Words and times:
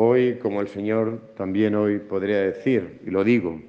Hoy, 0.00 0.38
como 0.40 0.60
el 0.60 0.68
Señor 0.68 1.32
también 1.36 1.74
hoy 1.74 1.98
podría 1.98 2.40
decir, 2.40 3.00
y 3.04 3.10
lo 3.10 3.24
digo, 3.24 3.60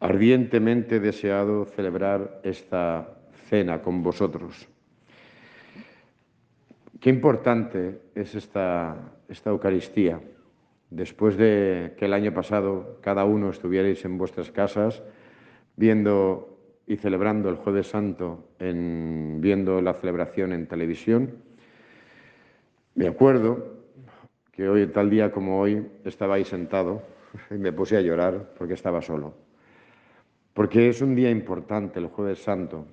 ardientemente 0.00 0.98
deseado 0.98 1.66
celebrar 1.66 2.40
esta 2.42 3.18
cena 3.50 3.82
con 3.82 4.02
vosotros. 4.02 4.66
Qué 7.00 7.10
importante 7.10 8.00
es 8.14 8.34
esta, 8.34 8.96
esta 9.28 9.50
Eucaristía. 9.50 10.22
Después 10.88 11.36
de 11.36 11.92
que 11.98 12.06
el 12.06 12.14
año 12.14 12.32
pasado 12.32 12.96
cada 13.02 13.26
uno 13.26 13.50
estuvierais 13.50 14.02
en 14.06 14.16
vuestras 14.16 14.50
casas 14.50 15.02
viendo 15.76 16.58
y 16.86 16.96
celebrando 16.96 17.50
el 17.50 17.56
Jueves 17.56 17.88
Santo, 17.88 18.48
en, 18.58 19.36
viendo 19.42 19.82
la 19.82 19.92
celebración 19.92 20.54
en 20.54 20.66
televisión, 20.66 21.42
me 22.94 23.06
acuerdo 23.06 23.73
que 24.54 24.68
hoy, 24.68 24.86
tal 24.86 25.10
día 25.10 25.32
como 25.32 25.60
hoy, 25.60 25.84
estaba 26.04 26.36
ahí 26.36 26.44
sentado 26.44 27.02
y 27.50 27.54
me 27.54 27.72
puse 27.72 27.96
a 27.96 28.00
llorar 28.00 28.54
porque 28.56 28.74
estaba 28.74 29.02
solo. 29.02 29.34
Porque 30.52 30.88
es 30.88 31.02
un 31.02 31.16
día 31.16 31.30
importante, 31.30 31.98
el 31.98 32.06
Jueves 32.06 32.42
Santo, 32.42 32.86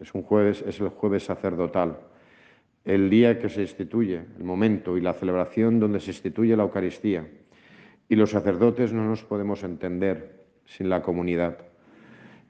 es 0.00 0.12
un 0.14 0.22
jueves, 0.22 0.64
es 0.66 0.80
el 0.80 0.88
jueves 0.88 1.24
sacerdotal, 1.24 1.98
el 2.84 3.08
día 3.08 3.38
que 3.38 3.48
se 3.48 3.62
instituye, 3.62 4.22
el 4.36 4.44
momento 4.44 4.96
y 4.96 5.00
la 5.00 5.12
celebración 5.12 5.78
donde 5.78 6.00
se 6.00 6.10
instituye 6.10 6.56
la 6.56 6.64
Eucaristía. 6.64 7.26
Y 8.08 8.16
los 8.16 8.30
sacerdotes 8.30 8.92
no 8.92 9.04
nos 9.04 9.24
podemos 9.24 9.62
entender 9.64 10.44
sin 10.64 10.88
la 10.88 11.02
comunidad. 11.02 11.58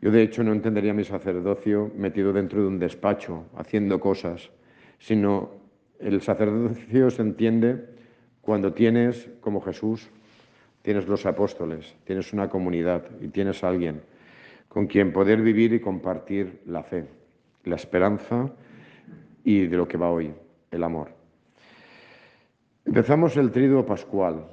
Yo 0.00 0.10
de 0.10 0.22
hecho 0.22 0.42
no 0.42 0.52
entendería 0.52 0.92
mi 0.92 1.04
sacerdocio 1.04 1.90
metido 1.96 2.32
dentro 2.32 2.60
de 2.60 2.66
un 2.66 2.78
despacho, 2.78 3.44
haciendo 3.56 4.00
cosas, 4.00 4.50
sino 4.98 5.50
el 5.98 6.20
sacerdocio 6.20 7.10
se 7.10 7.22
entiende 7.22 7.95
cuando 8.46 8.72
tienes, 8.72 9.28
como 9.40 9.60
Jesús, 9.60 10.08
tienes 10.80 11.08
los 11.08 11.26
apóstoles, 11.26 11.96
tienes 12.04 12.32
una 12.32 12.48
comunidad 12.48 13.02
y 13.20 13.26
tienes 13.26 13.64
a 13.64 13.68
alguien 13.68 14.02
con 14.68 14.86
quien 14.86 15.12
poder 15.12 15.42
vivir 15.42 15.72
y 15.72 15.80
compartir 15.80 16.60
la 16.64 16.84
fe, 16.84 17.08
la 17.64 17.74
esperanza 17.74 18.52
y 19.42 19.66
de 19.66 19.76
lo 19.76 19.88
que 19.88 19.98
va 19.98 20.12
hoy, 20.12 20.32
el 20.70 20.84
amor. 20.84 21.10
Empezamos 22.84 23.36
el 23.36 23.50
triduo 23.50 23.84
pascual 23.84 24.46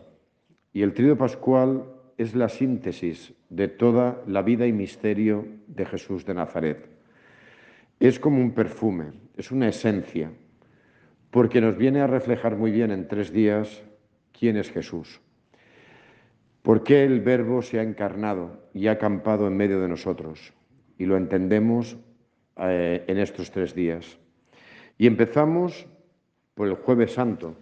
y 0.74 0.82
el 0.82 0.94
triduo 0.94 1.16
pascual 1.16 1.86
es 2.18 2.34
la 2.34 2.50
síntesis 2.50 3.32
de 3.52 3.68
toda 3.68 4.24
la 4.26 4.42
vida 4.42 4.66
y 4.66 4.74
misterio 4.74 5.46
de 5.68 5.86
Jesús 5.86 6.26
de 6.26 6.34
Nazaret. 6.34 6.90
Es 8.00 8.20
como 8.20 8.42
un 8.42 8.54
perfume, 8.54 9.12
es 9.38 9.52
una 9.52 9.68
esencia, 9.68 10.32
porque 11.34 11.62
nos 11.62 11.76
viene 11.76 12.00
a 12.00 12.06
reflejar 12.06 12.56
muy 12.58 12.70
bien 12.70 12.92
en 12.92 13.08
tres 13.08 13.34
días 13.34 13.82
quién 14.38 14.56
es 14.56 14.70
Jesús. 14.70 15.20
¿Por 16.62 16.84
qué 16.84 17.04
el 17.04 17.22
Verbo 17.22 17.64
se 17.64 17.80
ha 17.80 17.82
encarnado 17.82 18.62
y 18.72 18.86
ha 18.86 18.92
acampado 18.92 19.48
en 19.48 19.58
medio 19.58 19.82
de 19.82 19.88
nosotros? 19.88 20.54
Y 21.00 21.08
lo 21.08 21.18
entendemos 21.18 21.98
eh, 22.58 23.04
en 23.08 23.18
estos 23.18 23.50
tres 23.50 23.74
días. 23.74 24.20
Y 25.00 25.08
empezamos 25.08 25.88
por 26.54 26.68
el 26.68 26.76
jueves 26.76 27.14
santo, 27.14 27.56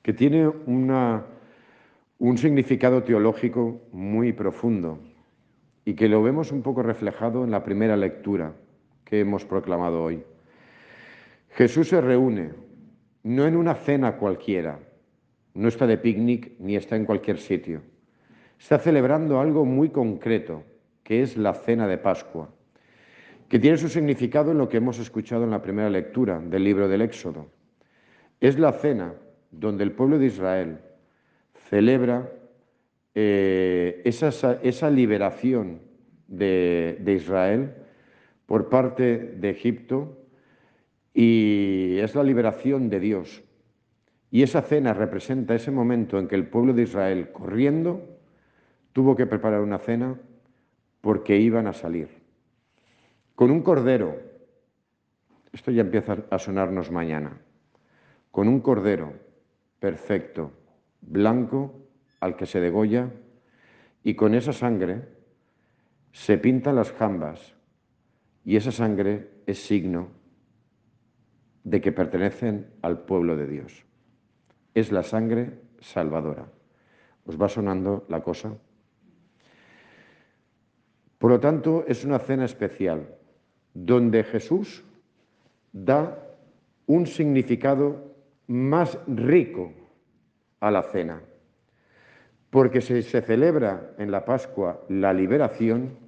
que 0.00 0.14
tiene 0.14 0.48
un 0.48 2.38
significado 2.38 3.02
teológico 3.02 3.82
muy 3.92 4.32
profundo 4.32 4.98
y 5.84 5.92
que 5.92 6.08
lo 6.08 6.22
vemos 6.22 6.52
un 6.52 6.62
poco 6.62 6.82
reflejado 6.82 7.44
en 7.44 7.50
la 7.50 7.62
primera 7.62 7.98
lectura 7.98 8.54
que 9.04 9.20
hemos 9.20 9.44
proclamado 9.44 10.02
hoy. 10.02 10.24
Jesús 11.58 11.88
se 11.88 12.00
reúne, 12.00 12.52
no 13.24 13.44
en 13.44 13.56
una 13.56 13.74
cena 13.74 14.16
cualquiera, 14.16 14.78
no 15.54 15.66
está 15.66 15.88
de 15.88 15.98
picnic 15.98 16.52
ni 16.60 16.76
está 16.76 16.94
en 16.94 17.04
cualquier 17.04 17.38
sitio. 17.38 17.82
Está 18.56 18.78
celebrando 18.78 19.40
algo 19.40 19.64
muy 19.64 19.88
concreto, 19.88 20.62
que 21.02 21.20
es 21.20 21.36
la 21.36 21.54
cena 21.54 21.88
de 21.88 21.98
Pascua, 21.98 22.48
que 23.48 23.58
tiene 23.58 23.76
su 23.76 23.88
significado 23.88 24.52
en 24.52 24.58
lo 24.58 24.68
que 24.68 24.76
hemos 24.76 25.00
escuchado 25.00 25.42
en 25.42 25.50
la 25.50 25.60
primera 25.60 25.90
lectura 25.90 26.38
del 26.38 26.62
libro 26.62 26.86
del 26.86 27.02
Éxodo. 27.02 27.50
Es 28.38 28.56
la 28.56 28.70
cena 28.70 29.14
donde 29.50 29.82
el 29.82 29.90
pueblo 29.90 30.20
de 30.20 30.26
Israel 30.26 30.78
celebra 31.68 32.30
eh, 33.16 34.00
esa, 34.04 34.90
liberación 34.90 35.80
de, 36.28 36.98
de 37.00 37.14
Israel 37.14 37.74
por 38.46 38.68
parte 38.68 39.34
de 39.40 39.50
Egipto 39.50 40.18
y 41.20 41.98
es 41.98 42.14
la 42.14 42.22
liberación 42.22 42.88
de 42.88 43.00
Dios 43.00 43.42
y 44.30 44.44
esa 44.44 44.62
cena 44.62 44.94
representa 44.94 45.56
ese 45.56 45.72
momento 45.72 46.16
en 46.16 46.28
que 46.28 46.36
el 46.36 46.46
pueblo 46.46 46.72
de 46.72 46.82
Israel, 46.82 47.32
corriendo, 47.32 48.20
tuvo 48.92 49.16
que 49.16 49.26
preparar 49.26 49.62
una 49.62 49.78
cena 49.78 50.16
porque 51.00 51.36
iban 51.36 51.66
a 51.66 51.72
salir. 51.72 52.22
Con 53.34 53.50
un 53.50 53.62
cordero, 53.62 54.16
esto 55.52 55.72
ya 55.72 55.80
empieza 55.80 56.18
a 56.30 56.38
sonarnos 56.38 56.92
mañana, 56.92 57.40
con 58.30 58.46
un 58.46 58.60
cordero 58.60 59.12
perfecto, 59.80 60.52
blanco, 61.00 61.74
al 62.20 62.36
que 62.36 62.46
se 62.46 62.60
degolla, 62.60 63.10
y 64.04 64.14
con 64.14 64.36
esa 64.36 64.52
sangre 64.52 65.08
se 66.12 66.38
pintan 66.38 66.76
las 66.76 66.92
jambas, 66.92 67.56
y 68.44 68.54
esa 68.54 68.70
sangre 68.70 69.30
es 69.46 69.58
signo 69.58 70.16
de 71.64 71.80
que 71.80 71.92
pertenecen 71.92 72.68
al 72.82 73.00
pueblo 73.00 73.36
de 73.36 73.46
Dios 73.46 73.84
es 74.74 74.92
la 74.92 75.02
sangre 75.02 75.58
salvadora. 75.80 76.46
¿Os 77.26 77.40
va 77.40 77.48
sonando 77.48 78.06
la 78.08 78.22
cosa? 78.22 78.56
Por 81.18 81.30
lo 81.30 81.40
tanto, 81.40 81.84
es 81.86 82.04
una 82.04 82.18
cena 82.18 82.44
especial, 82.44 83.14
donde 83.74 84.22
Jesús 84.24 84.84
da 85.72 86.24
un 86.86 87.06
significado 87.06 88.14
más 88.46 88.98
rico 89.06 89.72
a 90.60 90.70
la 90.70 90.82
cena, 90.82 91.20
porque 92.50 92.80
se, 92.80 93.02
se 93.02 93.20
celebra 93.20 93.94
en 93.98 94.10
la 94.10 94.24
Pascua 94.24 94.84
la 94.88 95.12
liberación 95.12 95.98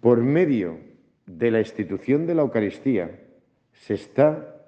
por 0.00 0.18
medio 0.22 0.78
de 1.26 1.50
la 1.50 1.60
institución 1.60 2.26
de 2.26 2.34
la 2.34 2.42
Eucaristía, 2.42 3.21
se 3.82 3.94
está 3.94 4.64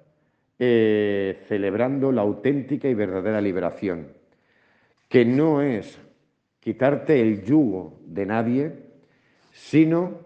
eh, 0.59 1.39
celebrando 1.47 2.11
la 2.11 2.23
auténtica 2.23 2.89
y 2.89 2.95
verdadera 2.95 3.41
liberación, 3.41 4.09
que 5.09 5.25
no 5.25 5.63
es 5.63 6.01
quitarte 6.59 7.21
el 7.21 7.45
yugo 7.45 8.01
de 8.07 8.27
nadie, 8.27 8.73
sino 9.53 10.19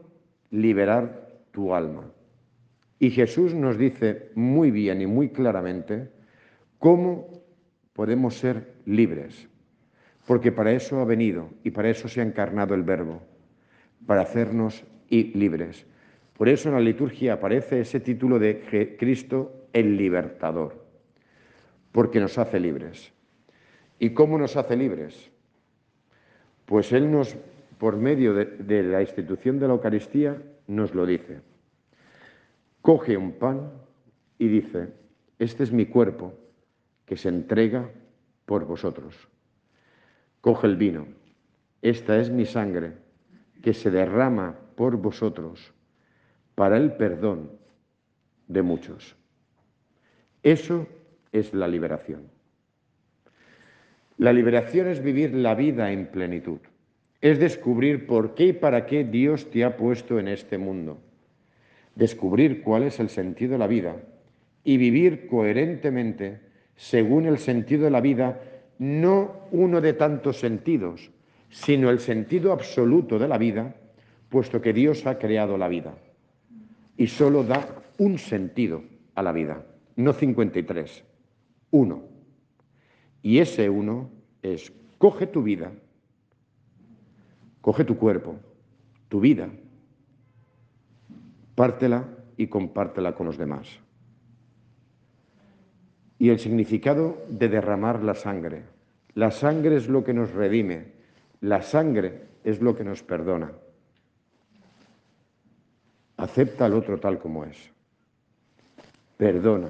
liberar 0.50 1.28
tu 1.50 1.74
alma. 1.74 2.10
Y 2.98 3.10
Jesús 3.10 3.52
nos 3.54 3.76
dice 3.76 4.30
muy 4.34 4.70
bien 4.70 5.02
y 5.02 5.06
muy 5.06 5.28
claramente 5.28 6.08
cómo 6.78 7.42
podemos 7.92 8.38
ser 8.38 8.72
libres, 8.86 9.48
porque 10.26 10.50
para 10.50 10.72
eso 10.72 11.00
ha 11.00 11.04
venido 11.04 11.50
y 11.62 11.72
para 11.72 11.90
eso 11.90 12.08
se 12.08 12.22
ha 12.22 12.24
encarnado 12.24 12.74
el 12.74 12.84
Verbo, 12.84 13.20
para 14.06 14.22
hacernos 14.22 14.82
libres. 15.10 15.86
Por 16.38 16.48
eso 16.48 16.68
en 16.68 16.76
la 16.76 16.80
liturgia 16.80 17.32
aparece 17.32 17.80
ese 17.80 17.98
título 17.98 18.38
de 18.38 18.96
Cristo 18.96 19.66
el 19.72 19.96
libertador, 19.96 20.86
porque 21.90 22.20
nos 22.20 22.38
hace 22.38 22.60
libres. 22.60 23.12
¿Y 23.98 24.10
cómo 24.10 24.38
nos 24.38 24.56
hace 24.56 24.76
libres? 24.76 25.32
Pues 26.64 26.92
Él 26.92 27.10
nos, 27.10 27.36
por 27.78 27.96
medio 27.96 28.34
de, 28.34 28.82
la 28.84 29.00
institución 29.00 29.58
de 29.58 29.66
la 29.66 29.74
Eucaristía, 29.74 30.40
nos 30.68 30.94
lo 30.94 31.06
dice. 31.06 31.40
Coge 32.82 33.16
un 33.16 33.32
pan 33.32 33.72
y 34.38 34.46
dice, 34.46 34.90
este 35.40 35.64
es 35.64 35.72
mi 35.72 35.86
cuerpo 35.86 36.34
que 37.04 37.16
se 37.16 37.30
entrega 37.30 37.90
por 38.46 38.64
vosotros. 38.64 39.26
Coge 40.40 40.68
el 40.68 40.76
vino, 40.76 41.08
esta 41.82 42.16
es 42.20 42.30
mi 42.30 42.46
sangre 42.46 42.92
que 43.60 43.74
se 43.74 43.90
derrama 43.90 44.54
por 44.76 44.96
vosotros 44.98 45.74
para 46.58 46.76
el 46.76 46.94
perdón 46.94 47.52
de 48.48 48.62
muchos. 48.62 49.14
Eso 50.42 50.88
es 51.30 51.54
la 51.54 51.68
liberación. 51.68 52.22
La 54.16 54.32
liberación 54.32 54.88
es 54.88 55.00
vivir 55.00 55.34
la 55.34 55.54
vida 55.54 55.92
en 55.92 56.06
plenitud, 56.06 56.58
es 57.20 57.38
descubrir 57.38 58.08
por 58.08 58.34
qué 58.34 58.46
y 58.46 58.52
para 58.54 58.86
qué 58.86 59.04
Dios 59.04 59.48
te 59.52 59.62
ha 59.62 59.76
puesto 59.76 60.18
en 60.18 60.26
este 60.26 60.58
mundo, 60.58 60.98
descubrir 61.94 62.60
cuál 62.62 62.82
es 62.82 62.98
el 62.98 63.08
sentido 63.08 63.52
de 63.52 63.58
la 63.58 63.68
vida 63.68 63.94
y 64.64 64.78
vivir 64.78 65.28
coherentemente 65.28 66.40
según 66.74 67.26
el 67.26 67.38
sentido 67.38 67.84
de 67.84 67.92
la 67.92 68.00
vida, 68.00 68.40
no 68.80 69.46
uno 69.52 69.80
de 69.80 69.92
tantos 69.92 70.40
sentidos, 70.40 71.12
sino 71.50 71.88
el 71.88 72.00
sentido 72.00 72.50
absoluto 72.50 73.16
de 73.16 73.28
la 73.28 73.38
vida, 73.38 73.76
puesto 74.28 74.60
que 74.60 74.72
Dios 74.72 75.06
ha 75.06 75.20
creado 75.20 75.56
la 75.56 75.68
vida 75.68 75.94
y 76.98 77.06
solo 77.06 77.42
da 77.44 77.66
un 77.96 78.18
sentido 78.18 78.82
a 79.14 79.22
la 79.22 79.32
vida 79.32 79.64
no 79.98 80.12
53, 80.12 81.04
uno. 81.72 82.04
Y 83.20 83.40
ese 83.40 83.68
uno 83.68 84.10
es, 84.42 84.72
coge 84.96 85.26
tu 85.26 85.42
vida, 85.42 85.72
coge 87.60 87.84
tu 87.84 87.98
cuerpo, 87.98 88.36
tu 89.08 89.18
vida, 89.18 89.50
pártela 91.56 92.08
y 92.36 92.46
compártela 92.46 93.16
con 93.16 93.26
los 93.26 93.36
demás. 93.36 93.80
Y 96.16 96.28
el 96.28 96.38
significado 96.38 97.18
de 97.28 97.48
derramar 97.48 98.04
la 98.04 98.14
sangre. 98.14 98.62
La 99.14 99.32
sangre 99.32 99.76
es 99.76 99.88
lo 99.88 100.04
que 100.04 100.14
nos 100.14 100.30
redime, 100.30 100.92
la 101.40 101.62
sangre 101.62 102.28
es 102.44 102.62
lo 102.62 102.76
que 102.76 102.84
nos 102.84 103.02
perdona. 103.02 103.50
Acepta 106.18 106.66
al 106.66 106.74
otro 106.74 106.98
tal 106.98 107.18
como 107.18 107.44
es. 107.44 107.70
Perdona. 109.16 109.68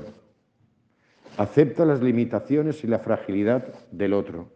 Acepta 1.37 1.85
las 1.85 2.03
limitaciones 2.03 2.83
y 2.85 2.87
la 2.87 2.99
fragilidad 2.99 3.67
del 3.93 4.15
otro. 4.15 4.49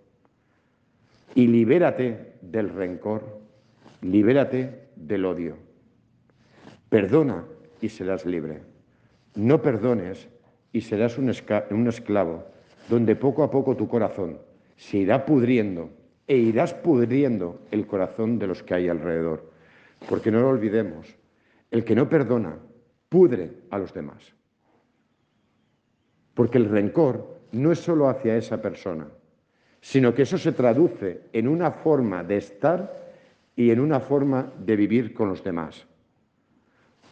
Y 1.34 1.46
libérate 1.46 2.32
del 2.40 2.70
rencor, 2.70 3.40
libérate 4.00 4.88
del 4.96 5.24
odio. 5.26 5.56
Perdona 6.88 7.44
y 7.80 7.90
serás 7.90 8.24
libre. 8.26 8.62
No 9.34 9.60
perdones 9.60 10.28
y 10.72 10.80
serás 10.80 11.18
un, 11.18 11.28
esclavo, 11.28 12.44
donde 12.88 13.16
poco 13.16 13.44
a 13.44 13.50
poco 13.50 13.76
tu 13.76 13.86
corazón 13.86 14.38
se 14.76 14.98
irá 14.98 15.26
pudriendo 15.26 15.90
e 16.26 16.36
irás 16.36 16.72
pudriendo 16.72 17.60
el 17.70 17.86
corazón 17.86 18.38
de 18.38 18.46
los 18.46 18.62
que 18.62 18.74
hay 18.74 18.88
alrededor. 18.88 19.50
Porque 20.08 20.30
no 20.30 20.40
lo 20.40 20.48
olvidemos, 20.48 21.06
el 21.72 21.84
que 21.84 21.96
no 21.96 22.08
perdona 22.08 22.56
pudre 23.08 23.50
a 23.70 23.78
los 23.78 23.92
demás. 23.92 24.22
Porque 26.34 26.58
el 26.58 26.69
rencor 26.69 27.40
no 27.50 27.72
es 27.72 27.80
solo 27.80 28.08
hacia 28.08 28.36
esa 28.36 28.62
persona, 28.62 29.08
sino 29.80 30.14
que 30.14 30.22
eso 30.22 30.38
se 30.38 30.52
traduce 30.52 31.22
en 31.32 31.48
una 31.48 31.72
forma 31.72 32.22
de 32.22 32.36
estar 32.36 32.94
y 33.56 33.72
en 33.72 33.80
una 33.80 33.98
forma 33.98 34.52
de 34.60 34.76
vivir 34.76 35.12
con 35.12 35.28
los 35.28 35.42
demás 35.42 35.84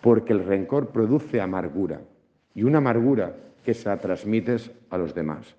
porque 0.00 0.32
el 0.32 0.44
rencor 0.44 0.88
produce 0.88 1.40
amargura 1.40 2.00
y 2.54 2.62
una 2.62 2.78
amargura 2.78 3.34
que 3.64 3.74
se 3.74 3.88
la 3.88 3.98
transmites 3.98 4.70
a 4.88 4.98
los 4.98 5.14
demás. 5.14 5.54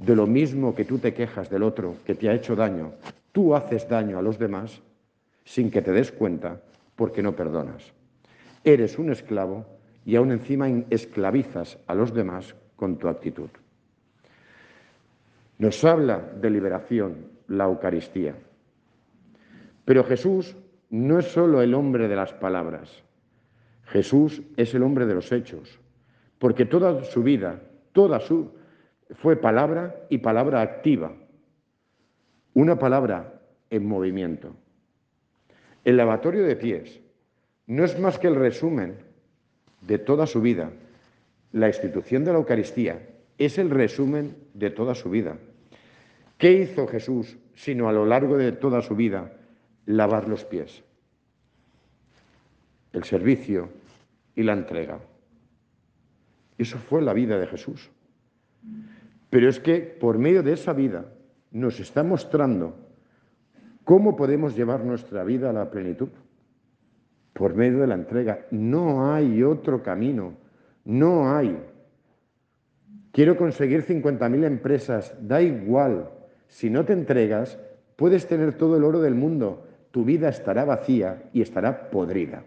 De 0.00 0.14
lo 0.14 0.26
mismo 0.26 0.74
que 0.74 0.84
tú 0.84 0.98
te 0.98 1.14
quejas 1.14 1.50
del 1.50 1.62
otro 1.62 1.96
que 2.04 2.14
te 2.14 2.28
ha 2.28 2.34
hecho 2.34 2.56
daño, 2.56 2.92
tú 3.32 3.54
haces 3.54 3.88
daño 3.88 4.18
a 4.18 4.22
los 4.22 4.38
demás 4.38 4.80
sin 5.44 5.70
que 5.70 5.82
te 5.82 5.92
des 5.92 6.12
cuenta 6.12 6.60
porque 6.96 7.22
no 7.22 7.34
perdonas. 7.34 7.97
Eres 8.64 8.98
un 8.98 9.10
esclavo 9.10 9.66
y 10.04 10.16
aún 10.16 10.32
encima 10.32 10.68
esclavizas 10.90 11.78
a 11.86 11.94
los 11.94 12.14
demás 12.14 12.54
con 12.76 12.98
tu 12.98 13.08
actitud. 13.08 13.50
Nos 15.58 15.84
habla 15.84 16.18
de 16.18 16.50
liberación 16.50 17.26
la 17.48 17.64
Eucaristía. 17.64 18.34
Pero 19.84 20.04
Jesús 20.04 20.56
no 20.90 21.18
es 21.18 21.26
solo 21.26 21.62
el 21.62 21.74
hombre 21.74 22.08
de 22.08 22.16
las 22.16 22.32
palabras, 22.32 23.02
Jesús 23.86 24.42
es 24.56 24.74
el 24.74 24.82
hombre 24.82 25.06
de 25.06 25.14
los 25.14 25.32
hechos, 25.32 25.80
porque 26.38 26.66
toda 26.66 27.04
su 27.04 27.22
vida, 27.22 27.60
toda 27.92 28.20
su 28.20 28.52
fue 29.14 29.36
palabra 29.36 29.96
y 30.10 30.18
palabra 30.18 30.60
activa, 30.60 31.12
una 32.54 32.78
palabra 32.78 33.40
en 33.70 33.86
movimiento. 33.86 34.54
El 35.84 35.96
lavatorio 35.96 36.44
de 36.44 36.56
pies 36.56 37.00
no 37.68 37.84
es 37.84 37.96
más 38.00 38.18
que 38.18 38.26
el 38.26 38.34
resumen 38.34 38.96
de 39.82 39.98
toda 39.98 40.26
su 40.26 40.40
vida. 40.40 40.72
La 41.52 41.68
institución 41.68 42.24
de 42.24 42.32
la 42.32 42.38
Eucaristía 42.38 42.98
es 43.38 43.58
el 43.58 43.70
resumen 43.70 44.36
de 44.54 44.70
toda 44.70 44.96
su 44.96 45.08
vida. 45.08 45.38
¿Qué 46.36 46.52
hizo 46.52 46.88
Jesús 46.88 47.36
sino 47.54 47.88
a 47.88 47.92
lo 47.92 48.04
largo 48.04 48.36
de 48.36 48.50
toda 48.50 48.82
su 48.82 48.96
vida 48.96 49.32
lavar 49.86 50.28
los 50.28 50.44
pies? 50.44 50.82
el 52.92 53.04
servicio 53.04 53.68
y 54.34 54.42
la 54.42 54.52
entrega. 54.52 54.98
Eso 56.56 56.78
fue 56.78 57.02
la 57.02 57.12
vida 57.12 57.38
de 57.38 57.46
Jesús. 57.46 57.90
Pero 59.30 59.48
es 59.48 59.60
que 59.60 59.80
por 59.80 60.18
medio 60.18 60.42
de 60.42 60.52
esa 60.52 60.72
vida 60.72 61.04
nos 61.50 61.80
está 61.80 62.02
mostrando 62.02 62.76
cómo 63.84 64.16
podemos 64.16 64.56
llevar 64.56 64.84
nuestra 64.84 65.24
vida 65.24 65.50
a 65.50 65.52
la 65.52 65.70
plenitud. 65.70 66.08
Por 67.38 67.54
medio 67.54 67.78
de 67.78 67.86
la 67.86 67.94
entrega. 67.94 68.46
No 68.50 69.14
hay 69.14 69.44
otro 69.44 69.80
camino. 69.80 70.34
No 70.84 71.32
hay. 71.32 71.56
Quiero 73.12 73.36
conseguir 73.36 73.84
50.000 73.86 74.44
empresas. 74.44 75.16
Da 75.20 75.40
igual. 75.40 76.10
Si 76.48 76.68
no 76.68 76.84
te 76.84 76.94
entregas, 76.94 77.60
puedes 77.94 78.26
tener 78.26 78.54
todo 78.54 78.76
el 78.76 78.82
oro 78.82 79.00
del 79.00 79.14
mundo. 79.14 79.68
Tu 79.92 80.04
vida 80.04 80.28
estará 80.28 80.64
vacía 80.64 81.30
y 81.32 81.40
estará 81.40 81.90
podrida. 81.90 82.42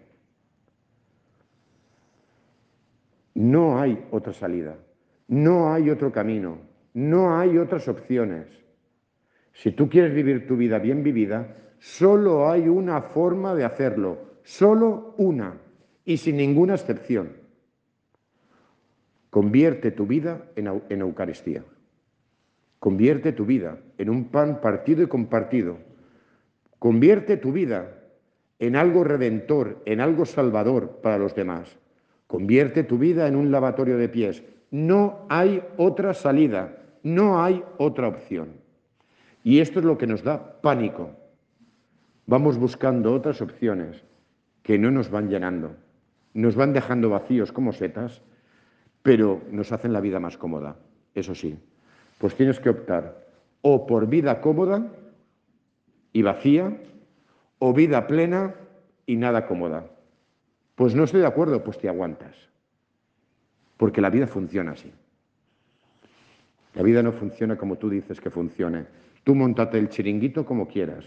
No 3.34 3.80
hay 3.80 4.06
otra 4.10 4.34
salida, 4.34 4.76
no 5.28 5.72
hay 5.72 5.88
otro 5.88 6.12
camino, 6.12 6.58
no 6.92 7.38
hay 7.38 7.56
otras 7.56 7.88
opciones. 7.88 8.46
Si 9.54 9.72
tú 9.72 9.88
quieres 9.88 10.12
vivir 10.14 10.46
tu 10.46 10.56
vida 10.56 10.78
bien 10.78 11.02
vivida, 11.02 11.56
solo 11.78 12.50
hay 12.50 12.68
una 12.68 13.00
forma 13.00 13.54
de 13.54 13.64
hacerlo, 13.64 14.31
solo 14.44 15.14
una, 15.18 15.54
y 16.04 16.16
sin 16.16 16.36
ninguna 16.36 16.74
excepción. 16.74 17.36
Convierte 19.30 19.90
tu 19.90 20.06
vida 20.06 20.42
en, 20.56 20.82
en 20.88 21.00
Eucaristía. 21.00 21.64
Convierte 22.78 23.32
tu 23.32 23.46
vida 23.46 23.78
en 23.98 24.10
un 24.10 24.24
pan 24.24 24.60
partido 24.60 25.02
y 25.02 25.06
compartido. 25.06 25.78
Convierte 26.78 27.36
tu 27.36 27.52
vida 27.52 27.98
en 28.58 28.76
algo 28.76 29.04
redentor, 29.04 29.80
en 29.86 30.00
algo 30.00 30.26
salvador 30.26 31.00
para 31.02 31.18
los 31.18 31.34
demás. 31.34 31.78
Convierte 32.26 32.82
tu 32.82 32.98
vida 32.98 33.28
en 33.28 33.36
un 33.36 33.50
lavatorio 33.52 33.96
de 33.96 34.08
pies. 34.08 34.42
No 34.70 35.26
hay 35.28 35.62
otra 35.76 36.14
salida, 36.14 36.76
no 37.02 37.42
hay 37.42 37.62
otra 37.78 38.08
opción. 38.08 38.48
Y 39.44 39.60
esto 39.60 39.78
es 39.78 39.84
lo 39.84 39.98
que 39.98 40.06
nos 40.06 40.22
da 40.22 40.60
pánico. 40.60 41.10
Vamos 42.26 42.58
buscando 42.58 43.12
otras 43.12 43.40
opciones 43.40 44.02
que 44.62 44.78
no 44.78 44.90
nos 44.90 45.10
van 45.10 45.28
llenando, 45.28 45.76
nos 46.34 46.54
van 46.54 46.72
dejando 46.72 47.10
vacíos 47.10 47.52
como 47.52 47.72
setas, 47.72 48.22
pero 49.02 49.42
nos 49.50 49.72
hacen 49.72 49.92
la 49.92 50.00
vida 50.00 50.20
más 50.20 50.38
cómoda, 50.38 50.76
eso 51.14 51.34
sí. 51.34 51.58
Pues 52.18 52.34
tienes 52.34 52.60
que 52.60 52.70
optar 52.70 53.22
o 53.62 53.86
por 53.86 54.08
vida 54.08 54.40
cómoda 54.40 54.92
y 56.12 56.22
vacía, 56.22 56.76
o 57.58 57.72
vida 57.72 58.06
plena 58.06 58.54
y 59.06 59.16
nada 59.16 59.46
cómoda. 59.46 59.86
Pues 60.74 60.94
no 60.94 61.04
estoy 61.04 61.20
de 61.20 61.26
acuerdo, 61.26 61.62
pues 61.62 61.78
te 61.78 61.88
aguantas. 61.88 62.36
Porque 63.76 64.00
la 64.00 64.10
vida 64.10 64.26
funciona 64.26 64.72
así. 64.72 64.92
La 66.74 66.82
vida 66.82 67.02
no 67.02 67.12
funciona 67.12 67.56
como 67.56 67.76
tú 67.76 67.88
dices 67.88 68.20
que 68.20 68.30
funcione. 68.30 68.86
Tú 69.24 69.34
montate 69.34 69.78
el 69.78 69.88
chiringuito 69.88 70.44
como 70.44 70.66
quieras, 70.66 71.04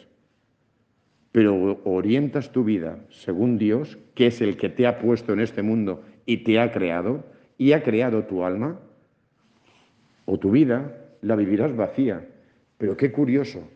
pero 1.36 1.82
orientas 1.84 2.54
tu 2.54 2.64
vida 2.64 2.98
según 3.10 3.58
Dios, 3.58 3.98
que 4.14 4.28
es 4.28 4.40
el 4.40 4.56
que 4.56 4.70
te 4.70 4.88
ha 4.88 5.00
puesto 5.00 5.34
en 5.34 5.42
este 5.42 5.62
mundo 5.62 6.02
y 6.26 6.46
te 6.46 6.62
ha 6.62 6.72
creado, 6.72 7.26
y 7.58 7.74
ha 7.74 7.84
creado 7.84 8.24
tu 8.24 8.46
alma, 8.46 8.80
o 10.24 10.40
tu 10.40 10.52
vida, 10.52 10.96
la 11.20 11.36
vivirás 11.36 11.76
vacía. 11.76 12.26
Pero 12.78 12.96
qué 12.96 13.12
curioso. 13.12 13.68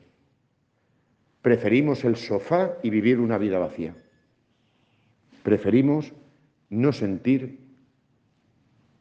Preferimos 1.42 2.06
el 2.06 2.16
sofá 2.16 2.78
y 2.82 2.92
vivir 2.92 3.20
una 3.20 3.38
vida 3.38 3.60
vacía. 3.60 3.94
Preferimos 5.44 6.14
no 6.70 6.94
sentir 6.94 7.60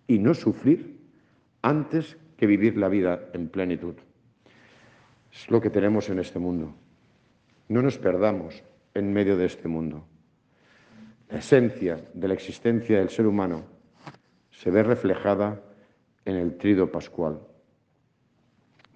y 0.08 0.18
no 0.18 0.34
sufrir 0.34 0.98
antes 1.62 2.16
que 2.36 2.48
vivir 2.48 2.76
la 2.76 2.88
vida 2.88 3.20
en 3.34 3.50
plenitud. 3.50 3.94
Es 5.32 5.48
lo 5.48 5.60
que 5.60 5.70
tenemos 5.70 6.10
en 6.10 6.18
este 6.18 6.40
mundo. 6.40 6.74
No 7.68 7.82
nos 7.82 7.98
perdamos 7.98 8.62
en 8.94 9.12
medio 9.12 9.36
de 9.36 9.46
este 9.46 9.68
mundo. 9.68 10.06
La 11.28 11.38
esencia 11.38 12.00
de 12.14 12.28
la 12.28 12.34
existencia 12.34 12.98
del 12.98 13.10
ser 13.10 13.26
humano 13.26 13.64
se 14.50 14.70
ve 14.70 14.82
reflejada 14.82 15.60
en 16.24 16.36
el 16.36 16.56
trido 16.56 16.90
pascual. 16.90 17.40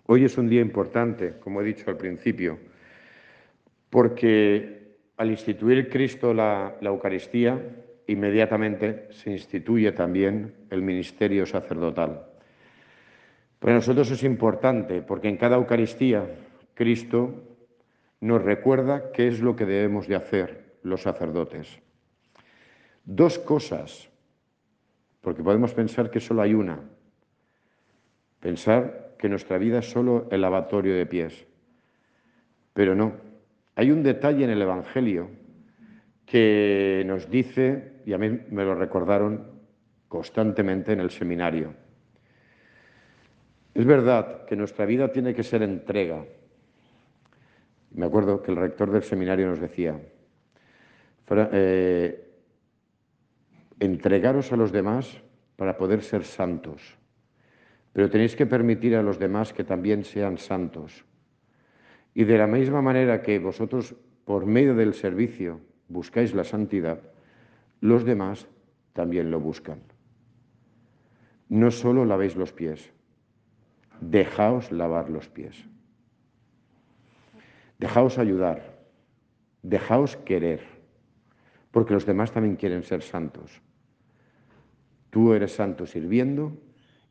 Hoy 0.06 0.24
es 0.24 0.38
un 0.38 0.48
día 0.48 0.62
importante, 0.62 1.38
como 1.38 1.60
he 1.60 1.64
dicho 1.64 1.90
al 1.90 1.98
principio, 1.98 2.58
porque 3.90 4.96
al 5.18 5.30
instituir 5.30 5.90
Cristo 5.90 6.32
la, 6.32 6.76
Eucaristía, 6.80 7.60
inmediatamente 8.06 9.08
se 9.10 9.30
instituye 9.30 9.92
también 9.92 10.54
el 10.70 10.82
ministerio 10.82 11.44
sacerdotal. 11.44 12.26
Para 13.58 13.74
nosotros 13.74 14.10
es 14.10 14.24
importante 14.24 15.02
porque 15.02 15.28
en 15.28 15.36
cada 15.36 15.56
Eucaristía 15.56 16.26
Cristo 16.74 17.51
nos 18.22 18.40
recuerda 18.40 19.10
qué 19.10 19.26
es 19.26 19.40
lo 19.40 19.56
que 19.56 19.66
debemos 19.66 20.06
de 20.06 20.14
hacer 20.14 20.76
los 20.84 21.02
sacerdotes. 21.02 21.80
Dos 23.04 23.40
cosas, 23.40 24.08
porque 25.20 25.42
podemos 25.42 25.74
pensar 25.74 26.08
que 26.08 26.20
solo 26.20 26.40
hay 26.42 26.54
una. 26.54 26.78
Pensar 28.38 29.16
que 29.18 29.28
nuestra 29.28 29.58
vida 29.58 29.80
es 29.80 29.90
solo 29.90 30.28
el 30.30 30.40
lavatorio 30.40 30.94
de 30.94 31.04
pies. 31.04 31.46
Pero 32.72 32.94
no. 32.94 33.14
Hay 33.74 33.90
un 33.90 34.04
detalle 34.04 34.44
en 34.44 34.50
el 34.50 34.62
Evangelio 34.62 35.28
que 36.24 37.02
nos 37.04 37.28
dice, 37.28 38.02
y 38.06 38.12
a 38.12 38.18
mí 38.18 38.40
me 38.50 38.64
lo 38.64 38.76
recordaron 38.76 39.50
constantemente 40.06 40.92
en 40.92 41.00
el 41.00 41.10
seminario, 41.10 41.74
es 43.74 43.84
verdad 43.84 44.44
que 44.44 44.54
nuestra 44.54 44.86
vida 44.86 45.10
tiene 45.10 45.34
que 45.34 45.42
ser 45.42 45.62
entrega. 45.62 46.24
Me 47.94 48.06
acuerdo 48.06 48.42
que 48.42 48.50
el 48.50 48.56
rector 48.56 48.90
del 48.90 49.02
seminario 49.02 49.48
nos 49.48 49.60
decía, 49.60 50.00
eh, 51.52 52.30
entregaros 53.80 54.52
a 54.52 54.56
los 54.56 54.72
demás 54.72 55.20
para 55.56 55.76
poder 55.76 56.02
ser 56.02 56.24
santos, 56.24 56.96
pero 57.92 58.08
tenéis 58.08 58.34
que 58.36 58.46
permitir 58.46 58.96
a 58.96 59.02
los 59.02 59.18
demás 59.18 59.52
que 59.52 59.64
también 59.64 60.04
sean 60.04 60.38
santos. 60.38 61.04
Y 62.14 62.24
de 62.24 62.38
la 62.38 62.46
misma 62.46 62.82
manera 62.82 63.22
que 63.22 63.38
vosotros, 63.38 63.94
por 64.24 64.46
medio 64.46 64.74
del 64.74 64.94
servicio, 64.94 65.60
buscáis 65.88 66.34
la 66.34 66.44
santidad, 66.44 67.00
los 67.80 68.04
demás 68.04 68.46
también 68.92 69.30
lo 69.30 69.40
buscan. 69.40 69.80
No 71.48 71.70
solo 71.70 72.04
lavéis 72.04 72.36
los 72.36 72.52
pies, 72.52 72.92
dejaos 74.00 74.72
lavar 74.72 75.10
los 75.10 75.28
pies. 75.28 75.71
Dejaos 77.82 78.16
ayudar, 78.16 78.62
dejaos 79.64 80.16
querer, 80.18 80.60
porque 81.72 81.94
los 81.94 82.06
demás 82.06 82.30
también 82.30 82.54
quieren 82.54 82.84
ser 82.84 83.02
santos. 83.02 83.60
Tú 85.10 85.32
eres 85.32 85.56
santo 85.56 85.84
sirviendo 85.84 86.52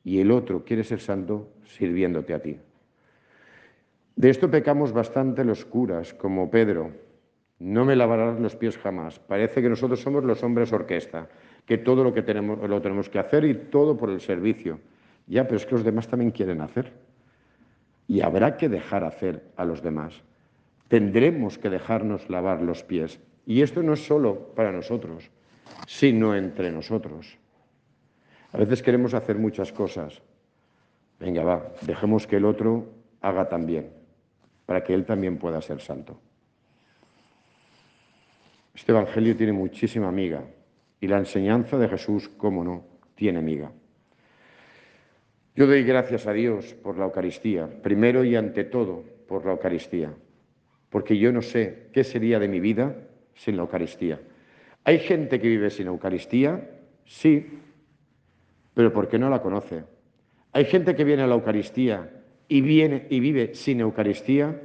y 0.05 0.21
el 0.21 0.31
otro 0.31 0.63
quiere 0.63 0.85
ser 0.85 1.01
santo 1.01 1.49
sirviéndote 1.65 2.33
a 2.33 2.41
ti. 2.41 2.57
De 4.15 4.29
esto 4.29 4.49
pecamos 4.49 4.93
bastante 4.93 5.43
los 5.43 5.65
curas, 5.65 6.13
como 6.13 6.49
Pedro. 6.49 6.91
No 7.59 7.83
me 7.83 7.97
lavarás 7.97 8.39
los 8.39 8.55
pies 8.55 8.77
jamás. 8.77 9.19
Parece 9.19 9.61
que 9.61 9.67
nosotros 9.67 9.99
somos 9.99 10.23
los 10.23 10.41
hombres 10.41 10.71
orquesta, 10.71 11.27
que 11.65 11.79
todo 11.79 12.01
lo 12.01 12.13
que 12.13 12.21
tenemos 12.21 12.57
lo 12.69 12.81
tenemos 12.81 13.09
que 13.09 13.19
hacer 13.19 13.43
y 13.43 13.55
todo 13.55 13.97
por 13.97 14.09
el 14.09 14.21
servicio. 14.21 14.79
Ya, 15.27 15.43
pero 15.43 15.57
es 15.57 15.65
que 15.65 15.75
los 15.75 15.83
demás 15.83 16.07
también 16.07 16.31
quieren 16.31 16.61
hacer. 16.61 16.93
Y 18.07 18.21
habrá 18.21 18.55
que 18.55 18.69
dejar 18.69 19.03
hacer 19.03 19.51
a 19.57 19.65
los 19.65 19.81
demás. 19.81 20.23
Tendremos 20.91 21.57
que 21.57 21.69
dejarnos 21.69 22.29
lavar 22.29 22.61
los 22.61 22.83
pies. 22.83 23.21
Y 23.45 23.61
esto 23.61 23.81
no 23.81 23.93
es 23.93 24.05
solo 24.05 24.53
para 24.53 24.73
nosotros, 24.73 25.31
sino 25.87 26.35
entre 26.35 26.69
nosotros. 26.69 27.37
A 28.51 28.57
veces 28.57 28.83
queremos 28.83 29.13
hacer 29.13 29.37
muchas 29.37 29.71
cosas. 29.71 30.21
Venga, 31.17 31.45
va, 31.45 31.71
dejemos 31.83 32.27
que 32.27 32.35
el 32.35 32.43
otro 32.43 32.89
haga 33.21 33.47
también, 33.47 33.89
para 34.65 34.83
que 34.83 34.93
él 34.93 35.05
también 35.05 35.37
pueda 35.37 35.61
ser 35.61 35.79
santo. 35.79 36.19
Este 38.75 38.91
Evangelio 38.91 39.37
tiene 39.37 39.53
muchísima 39.53 40.09
amiga 40.09 40.43
y 40.99 41.07
la 41.07 41.19
enseñanza 41.19 41.77
de 41.77 41.87
Jesús, 41.87 42.27
cómo 42.35 42.65
no, 42.65 42.83
tiene 43.15 43.39
amiga. 43.39 43.71
Yo 45.55 45.67
doy 45.67 45.85
gracias 45.85 46.27
a 46.27 46.33
Dios 46.33 46.73
por 46.73 46.97
la 46.97 47.05
Eucaristía, 47.05 47.69
primero 47.81 48.25
y 48.25 48.35
ante 48.35 48.65
todo 48.65 49.05
por 49.29 49.45
la 49.45 49.53
Eucaristía, 49.53 50.13
porque 50.91 51.17
yo 51.17 51.31
no 51.31 51.41
sé 51.41 51.87
qué 51.93 52.03
sería 52.03 52.37
de 52.37 52.49
mi 52.49 52.59
vida 52.59 52.95
sin 53.33 53.55
la 53.55 53.63
Eucaristía. 53.63 54.19
¿Hay 54.83 54.99
gente 54.99 55.39
que 55.39 55.47
vive 55.47 55.69
sin 55.69 55.87
Eucaristía? 55.87 56.69
Sí, 57.05 57.47
pero 58.73 58.91
porque 58.91 59.17
no 59.17 59.29
la 59.29 59.41
conoce. 59.41 59.85
Hay 60.51 60.65
gente 60.65 60.95
que 60.95 61.05
viene 61.05 61.23
a 61.23 61.27
la 61.27 61.35
Eucaristía 61.35 62.11
y, 62.47 62.61
viene, 62.61 63.07
y 63.09 63.21
vive 63.21 63.55
sin 63.55 63.79
Eucaristía, 63.79 64.59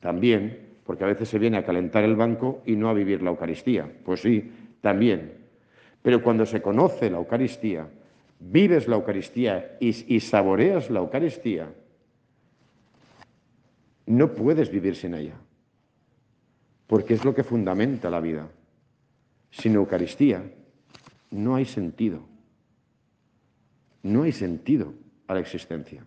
también, 0.00 0.68
porque 0.84 1.04
a 1.04 1.08
veces 1.08 1.28
se 1.28 1.38
viene 1.38 1.56
a 1.56 1.64
calentar 1.64 2.04
el 2.04 2.14
banco 2.14 2.62
y 2.66 2.76
no 2.76 2.90
a 2.90 2.94
vivir 2.94 3.22
la 3.22 3.30
Eucaristía. 3.30 3.90
Pues 4.04 4.20
sí, 4.20 4.50
también. 4.82 5.32
Pero 6.02 6.22
cuando 6.22 6.44
se 6.44 6.60
conoce 6.60 7.08
la 7.08 7.18
Eucaristía, 7.18 7.88
vives 8.38 8.86
la 8.86 8.96
Eucaristía 8.96 9.76
y, 9.80 10.14
y 10.14 10.20
saboreas 10.20 10.90
la 10.90 11.00
Eucaristía, 11.00 11.68
no 14.06 14.34
puedes 14.34 14.70
vivir 14.70 14.96
sin 14.96 15.14
ella, 15.14 15.34
porque 16.90 17.14
es 17.14 17.24
lo 17.24 17.32
que 17.32 17.44
fundamenta 17.44 18.10
la 18.10 18.18
vida. 18.18 18.48
Sin 19.52 19.76
Eucaristía 19.76 20.42
no 21.30 21.54
hay 21.54 21.64
sentido. 21.64 22.26
No 24.02 24.24
hay 24.24 24.32
sentido 24.32 24.92
a 25.28 25.34
la 25.34 25.40
existencia. 25.40 26.04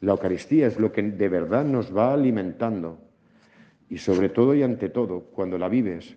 La 0.00 0.12
Eucaristía 0.12 0.66
es 0.66 0.80
lo 0.80 0.92
que 0.92 1.02
de 1.02 1.28
verdad 1.28 1.66
nos 1.66 1.94
va 1.94 2.14
alimentando 2.14 2.98
y 3.90 3.98
sobre 3.98 4.30
todo 4.30 4.54
y 4.54 4.62
ante 4.62 4.88
todo, 4.88 5.24
cuando 5.24 5.58
la 5.58 5.68
vives, 5.68 6.16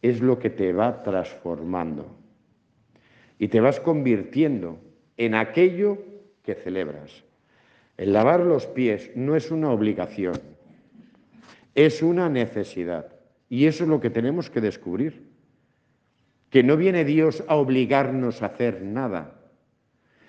es 0.00 0.22
lo 0.22 0.38
que 0.38 0.48
te 0.48 0.72
va 0.72 1.02
transformando 1.02 2.16
y 3.38 3.48
te 3.48 3.60
vas 3.60 3.80
convirtiendo 3.80 4.78
en 5.18 5.34
aquello 5.34 5.98
que 6.42 6.54
celebras. 6.54 7.22
El 7.98 8.14
lavar 8.14 8.40
los 8.40 8.64
pies 8.64 9.10
no 9.14 9.36
es 9.36 9.50
una 9.50 9.72
obligación, 9.72 10.40
es 11.78 12.02
una 12.02 12.28
necesidad. 12.28 13.06
Y 13.48 13.66
eso 13.66 13.84
es 13.84 13.90
lo 13.90 14.00
que 14.00 14.10
tenemos 14.10 14.50
que 14.50 14.60
descubrir. 14.60 15.28
Que 16.50 16.64
no 16.64 16.76
viene 16.76 17.04
Dios 17.04 17.44
a 17.46 17.54
obligarnos 17.54 18.42
a 18.42 18.46
hacer 18.46 18.82
nada, 18.82 19.38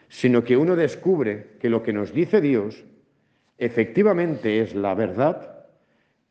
sino 0.10 0.44
que 0.44 0.58
uno 0.58 0.76
descubre 0.76 1.58
que 1.60 1.72
lo 1.72 1.82
que 1.82 1.92
nos 1.92 2.14
dice 2.14 2.40
Dios 2.40 2.86
efectivamente 3.58 4.60
es 4.60 4.76
la 4.76 4.94
verdad 4.94 5.66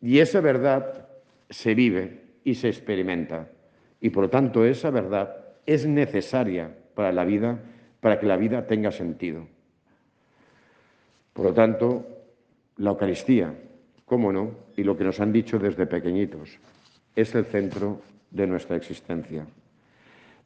y 0.01 0.21
esa 0.21 0.41
verdad 0.41 1.09
se 1.51 1.75
vive 1.75 2.23
y 2.45 2.55
se 2.55 2.69
experimenta. 2.69 3.49
Y 4.01 4.11
por 4.11 4.25
lo 4.25 4.31
tanto 4.31 4.65
esa 4.65 4.91
verdad 4.91 5.35
es 5.67 5.85
necesaria 5.85 6.71
para 6.95 7.11
la 7.11 7.25
vida, 7.25 7.59
para 7.99 8.21
que 8.21 8.27
la 8.27 8.37
vida 8.37 8.69
tenga 8.69 8.93
sentido. 8.93 9.49
Por 11.33 11.47
lo 11.47 11.55
tanto, 11.55 12.07
la 12.77 12.91
Eucaristía, 12.91 13.55
cómo 14.09 14.33
no, 14.33 14.51
y 14.77 14.83
lo 14.83 14.97
que 14.97 15.05
nos 15.05 15.21
han 15.21 15.33
dicho 15.33 15.59
desde 15.61 15.87
pequeñitos, 15.87 16.59
es 17.15 17.35
el 17.35 17.45
centro 17.45 18.01
de 18.31 18.47
nuestra 18.47 18.77
existencia. 18.77 19.47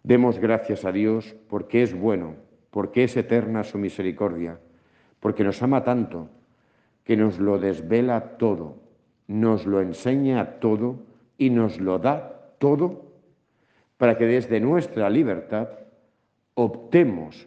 Demos 0.02 0.38
gracias 0.38 0.84
a 0.84 0.92
Dios 0.92 1.34
porque 1.48 1.82
es 1.82 1.94
bueno 1.94 2.34
porque 2.72 3.04
es 3.04 3.16
eterna 3.18 3.64
su 3.64 3.76
misericordia, 3.76 4.58
porque 5.20 5.44
nos 5.44 5.62
ama 5.62 5.84
tanto, 5.84 6.30
que 7.04 7.18
nos 7.18 7.38
lo 7.38 7.58
desvela 7.58 8.38
todo, 8.38 8.76
nos 9.28 9.66
lo 9.66 9.82
enseña 9.82 10.58
todo 10.58 10.96
y 11.36 11.50
nos 11.50 11.78
lo 11.80 11.98
da 11.98 12.54
todo 12.58 13.12
para 13.98 14.16
que 14.16 14.26
desde 14.26 14.58
nuestra 14.58 15.10
libertad 15.10 15.68
optemos 16.54 17.46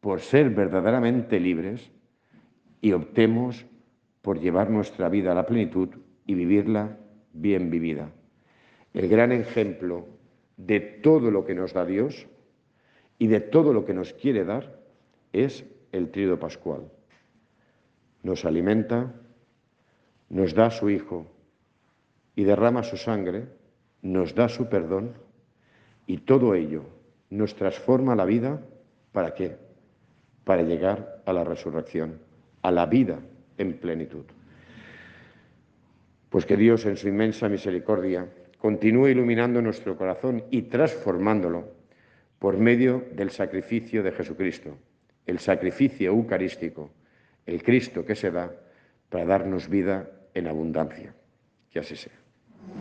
por 0.00 0.20
ser 0.20 0.50
verdaderamente 0.50 1.40
libres 1.40 1.90
y 2.82 2.92
optemos 2.92 3.64
por 4.22 4.40
llevar 4.40 4.70
nuestra 4.70 5.08
vida 5.08 5.32
a 5.32 5.34
la 5.34 5.46
plenitud 5.46 5.88
y 6.26 6.34
vivirla 6.34 6.98
bien 7.32 7.70
vivida. 7.70 8.10
El 8.92 9.08
gran 9.08 9.32
ejemplo 9.32 10.06
de 10.56 10.80
todo 10.80 11.30
lo 11.30 11.44
que 11.44 11.54
nos 11.54 11.72
da 11.72 11.84
Dios 11.84 12.26
y 13.18 13.28
de 13.28 13.40
todo 13.40 13.72
lo 13.72 13.84
que 13.84 13.94
nos 13.94 14.12
quiere 14.12 14.44
dar 14.44 14.78
es 15.32 15.64
el 15.92 16.10
tríodo 16.10 16.38
pascual. 16.38 16.90
Nos 18.22 18.44
alimenta, 18.44 19.14
nos 20.28 20.54
da 20.54 20.70
su 20.70 20.90
Hijo 20.90 21.26
y 22.34 22.44
derrama 22.44 22.82
su 22.82 22.96
sangre, 22.96 23.46
nos 24.02 24.34
da 24.34 24.48
su 24.48 24.68
perdón 24.68 25.14
y 26.06 26.18
todo 26.18 26.54
ello 26.54 26.84
nos 27.30 27.54
transforma 27.54 28.16
la 28.16 28.24
vida 28.24 28.60
¿para 29.12 29.34
qué? 29.34 29.56
Para 30.44 30.62
llegar 30.62 31.22
a 31.26 31.32
la 31.32 31.44
resurrección, 31.44 32.18
a 32.62 32.70
la 32.70 32.86
vida 32.86 33.20
en 33.60 33.74
plenitud. 33.74 34.24
Pues 36.30 36.46
que 36.46 36.56
Dios 36.56 36.86
en 36.86 36.96
su 36.96 37.08
inmensa 37.08 37.48
misericordia 37.48 38.26
continúe 38.58 39.08
iluminando 39.08 39.60
nuestro 39.60 39.96
corazón 39.96 40.44
y 40.50 40.62
transformándolo 40.62 41.68
por 42.38 42.56
medio 42.56 43.04
del 43.12 43.30
sacrificio 43.30 44.02
de 44.02 44.12
Jesucristo, 44.12 44.76
el 45.26 45.38
sacrificio 45.38 46.10
eucarístico, 46.10 46.90
el 47.46 47.62
Cristo 47.62 48.04
que 48.04 48.14
se 48.14 48.30
da 48.30 48.50
para 49.08 49.26
darnos 49.26 49.68
vida 49.68 50.10
en 50.34 50.46
abundancia. 50.46 51.14
Que 51.70 51.80
así 51.80 51.96
sea. 51.96 52.19